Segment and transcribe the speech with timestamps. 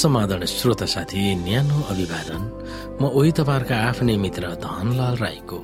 [0.00, 2.42] समाधान श्रोता साथी न्यानो अभिवादन।
[3.00, 5.58] म उही तपाईँहरूका आफ्नै मित्र धनलाल राईको।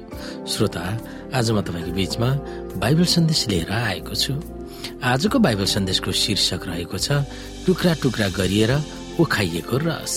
[0.44, 0.84] श्रोता
[1.32, 2.28] आज म तपाईँको बीचमा
[2.76, 4.32] बाइबल सन्देश लिएर आएको छु।
[5.00, 7.24] आजको बाइबल सन्देशको शीर्षक रहेको छ
[7.64, 8.72] टुक्रा टुक्रा गरिएर
[9.20, 10.14] उखाइएको रस।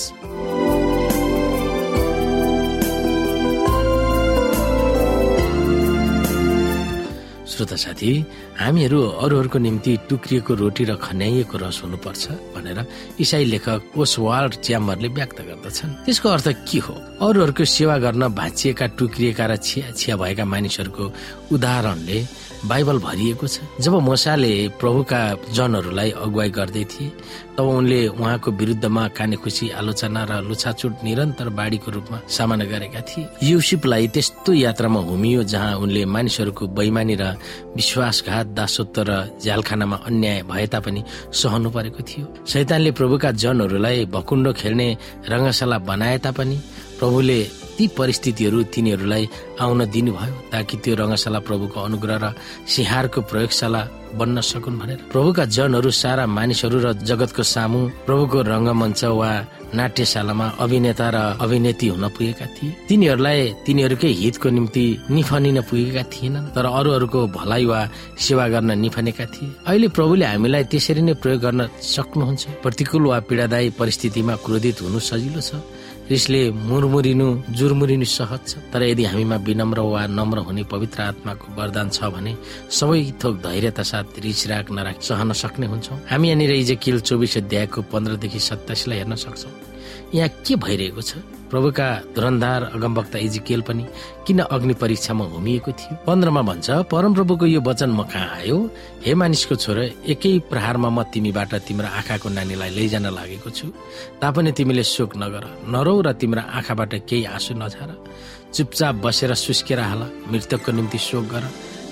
[7.60, 8.12] श्रोता साथी
[8.56, 12.80] हामीहरू अरूहरूको निम्ति टुक्रिएको रोटी र खन्याइएको रस हुनुपर्छ भनेर
[13.20, 16.94] इसाई लेखक ओसवाल्ड च्याम्बरले व्यक्त गर्दछन्। त्यसको अर्थ के हो?
[17.20, 21.06] अरूहरूको सेवा गर्न भाँचिएका टुक्रिएका र छिया छिया भएका मानिसहरूको
[21.52, 22.20] उदाहरणले
[22.66, 25.22] बाइबल भरिएको छ। जब मोसाले प्रभुका
[25.56, 27.12] जनहरूलाई अगुवाई गर्दै थिए
[27.56, 34.08] तब उनले उहाँको विरुद्धमा कानेखुसी आलोचना र लुछाचुट निरन्तर बाढीको रूपमा सामना गरेका थिए। युसिपलाई
[34.12, 37.24] त्यस्तो यात्रामा हुमियो जहाँ उनले मानिसहरूको बैमानी र
[37.76, 44.88] विश्वासघात दासत्व र झ्यालखानामा अन्याय भए तापनि सहनु परेको थियो। शैतानले प्रभुका जनहरूलाई भकुण्डो खेल्ने
[45.32, 46.58] रङ्गशाला बनाए तापनि
[47.00, 47.40] प्रभुले
[47.80, 49.24] ती परिस्थितिहरू तिनीहरूलाई
[49.64, 52.26] आउन दिनुभयो ताकि त्यो रङ्गशाला प्रभुको अनुग्रह र
[52.68, 53.82] सिहारको प्रयोगशाला
[54.20, 59.32] बन्न सकुन् भनेर। प्रभुका जनहरू सारा मानिसहरू र जगतको सामु प्रभुको रङ्गमञ्च वा
[59.70, 66.66] नाट्यशालामा अभिनेता र अभिनेत्री हुन पुगेका थिए। तिनीहरूलाई तिनीहरूकै हितको निम्ति निफनिन पुगेका थिएनन् तर
[66.66, 67.80] अरूहरूको भलाइ वा
[68.18, 73.70] सेवा गर्न निफनेका थिए। अहिले प्रभुले हामीलाई त्यसरी नै प्रयोग गर्न सक्नुहुन्छ। प्रतिकूल वा पीडादायी
[73.80, 75.62] परिस्थितिमा क्रोधित हुनु सजिलो छ।
[76.10, 81.90] रिसले मुरमुरिनु जुरमुरिनु सहज छ। तर यदि हामीमा विनम्र वा नम्र हुने पवित्र आत्माको वरदान
[81.90, 82.34] छ भने
[82.70, 87.82] सबै थोक धैर्यता साथ रिस राग नराख सहन सक्ने हुन्छौँ। हामी यहाँनिर इजेकिल चौबिस अध्यायको
[87.94, 89.54] पन्ध्रदेखि सत्ताइसलाई हेर्न सक्छौँ।
[90.18, 91.22] यहाँ के भइरहेको छ?
[91.50, 93.84] प्रभुका धुरन्धार अगमवक्ता इजिकेल पनि
[94.26, 95.96] किन अग्नि परीक्षामा होमिएको थियो?
[96.06, 98.58] पन्ध्रमा भन्छ परमप्रभुको यो वचन म कहाँ आयो?
[99.06, 103.68] हे मानिसको छोरो एकै प्रहारमा म तिमीबाट तिम्रो आँखाको नानीलाई लैजान लागेको छु।
[104.22, 105.44] तापनि तिमीले शोक नगर
[105.74, 107.90] नरौ र तिम्रो आँखाबाट केही आँसु नझार।
[108.54, 111.44] चुपचाप बसेर सुस्केर हाल मृतकको निम्ति शोक गर।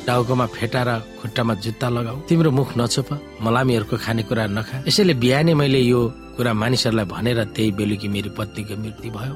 [0.07, 3.09] टाउकोमा फेटा र खुट्टामा जुत्ता लगाऊ। तिम्रो मुख नछोप
[3.43, 5.99] मलामीहरूको खानेकुरा नखा। यसैले बिहानै मैले यो
[6.35, 9.33] कुरा मानिसहरूलाई भनेर त्यही बेलुकी मेरो पत्नीको मृत्यु भयो।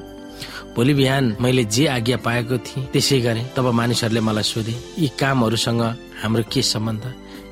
[0.74, 5.82] भोलि बिहान मैले जे आज्ञा पाएको थिएँ त्यसै गरेँ। तब मानिसहरूले मलाई सोधे यी कामहरूसँग
[6.22, 7.04] हाम्रो के सम्बन्ध?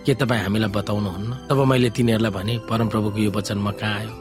[0.07, 1.33] के तपाईँ हामीलाई बताउनुहुन्न?
[1.49, 4.13] तब मैले तिनीहरूलाई भने परमप्रभुको यो वचन म कहाँ आयो?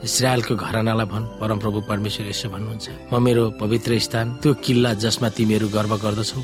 [0.00, 5.68] इसरायलको घरनालाई भन् परमप्रभु परमेश्वर यसो भन्नुहुन्छ। म मेरो पवित्र स्थान त्यो किल्ला जसमा तिमीहरू
[5.68, 6.40] गर्व गर्दछौ।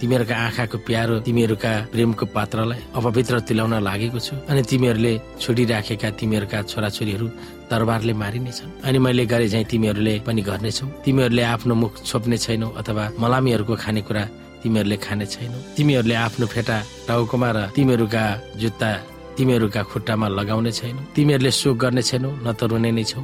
[0.00, 7.26] तिमीहरूका आँखाको प्यारो तिमीहरूका प्रेमको पात्रलाई अपवित्र तिलाउन लागेको छु। अनि तिमीहरूले छोडिराखेका तिमीहरूका छोराछोरीहरू
[7.70, 13.04] तरबारले मारिनेछन् अनि मैले गरे झै तिमीहरूले पनि गर्नेछौ। तिमीहरूले आफ्नो मुख छोप्ने छैनौ अथवा
[13.20, 14.24] मलामीहरूको खानेकुरा
[14.62, 16.76] तिमीहरूले खाने छैनौ। तिमीहरूले आफ्नो फेटा
[17.08, 18.24] टाउकोमा र तिमीहरूका
[18.56, 18.90] जुत्ता
[19.36, 23.20] तिमीहरूका खुट्टामा लगाउने छैनौ। तिमीहरूले शोक गर्ने छैनौ न त रुने नै छौ।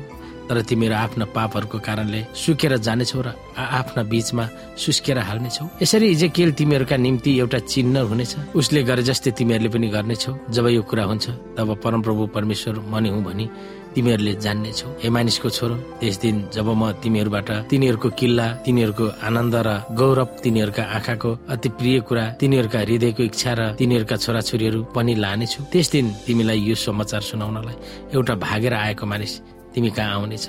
[0.48, 4.44] तर तिमीहरू आफ्ना पापहरूको कारणले सुकेर जानेछौ र आफ्ना बीचमा
[4.78, 10.32] सुस्केर हाल्नेछौ। यसरी इजेकेल तिमीहरूका निम्ति एउटा चिन्ह हुनेछ। उसले गरे जस्तै तिमीहरूले पनि गर्नेछौ।
[10.54, 13.46] जब यो कुरा हुन्छ तब परमप्रभु परमेश्वर मनी हुँ भनी
[13.94, 19.68] तिमीहरूले जान्नेछौ। हे मानिसको छोरो त्यस दिन जब म तिमीहरूबाट तिनीहरूको किल्ला तिनीहरूको आनन्द र
[19.96, 25.90] गौरव तिनीहरूका आँखाको अति प्रिय कुरा तिनीहरूका हृदयको इच्छा र तिनीहरूका छोराछोरीहरू पनि लानेछु त्यस
[25.90, 27.76] दिन तिमीलाई यो समाचार सुनाउनलाई
[28.14, 29.32] एउटा भागेर आएको मानिस
[29.76, 30.46] तिमी कहाँ आउनेछ?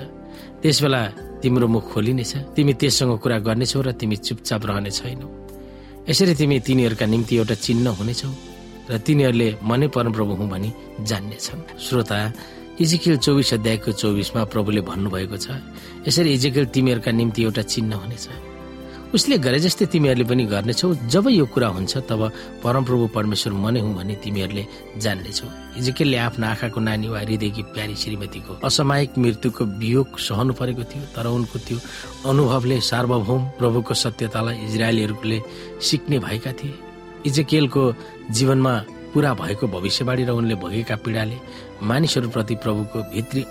[0.63, 1.01] त्यस बेला
[1.43, 5.27] तिम्रो मुख खोलिनेछ। तिमी त्यससँग कुरा गर्नेछौ र तिमी चुपचाप रहने छैनौ
[6.07, 8.31] यसरी तिमी तिनीहरूका निम्ति एउटा चिन्ह हुनेछौ
[8.88, 10.69] र तिनीहरूले मनै परमप्रभु हुँ भनी
[11.03, 12.17] जान्नेछन्। श्रोता
[12.79, 15.47] इजिकेल चौबिस अध्यायको चौबिसमा प्रभुले भन्नुभएको छ
[16.07, 18.25] यसरी इजिकेल तिमीहरूका निम्ति एउटा चिन्ह हुनेछ।
[19.13, 22.22] उसले गरे जस्तै तिमीहरूले पनि गर्नेछौ। जब यो कुरा हुन्छ तब
[22.63, 24.63] परमप्रभु परमेश्वर मनै हुँ भने तिमीहरूले
[25.00, 25.47] जान्नेछौ।
[25.79, 31.27] इजिकेलले आफ्नो आँखाको नानी वा हृदयकी प्यारी श्रीमतीको असामायिक मृत्युको वियोग सहनु परेको थियो तर
[31.27, 31.77] उनको त्यो
[32.27, 35.39] अनुभवले सार्वभौम प्रभुको सत्यतालाई इजरायलीहरूले
[35.81, 36.75] सिक्ने भएका थिए।
[37.25, 37.83] इजेकेलको
[38.31, 38.74] जीवनमा
[39.13, 41.38] पूरा भएको भविष्यवाणी र उनले भोगेका पीडाले
[41.81, 43.42] मानिसहरूप्रति प्रभुको भित्री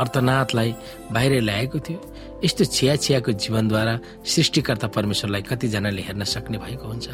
[0.00, 0.70] अर्थनाथलाई
[1.12, 2.00] बाहिर ल्याएको थियो।
[2.44, 7.06] यस्तो छिया छियाको जीवनद्वारा सृष्टिकर्ता परमेश्वरलाई कतिजनाले हेर्न सक्ने भएको हुन्छ।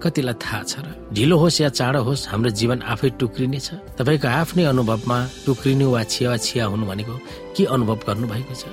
[0.00, 0.86] कतिलाई थाहा छ र?
[1.12, 6.02] ढिलो होस् या चाँडो होस् हाम्रो जीवन आफै टुक्रिने छ। तपाईँको आफ्नै अनुभवमा टुक्रिनु वा
[6.08, 7.14] छिया छिया हुनु भनेको
[7.56, 8.64] के अनुभव गर्नु भएको छ?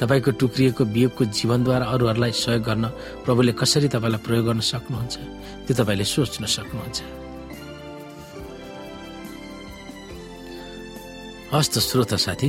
[0.00, 2.84] तपाईँको टुक्रिएको वियोगको जीवनद्वारा अरूहरूलाई सहयोग गर्न
[3.28, 5.14] प्रभुले कसरी तपाईँलाई प्रयोग गर्न सक्नुहुन्छ
[5.68, 6.98] त्यो तपाईँले सोच्न सक्नुहुन्छ।
[11.52, 12.48] हस्त श्रोता साथी